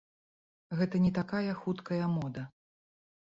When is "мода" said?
2.17-2.47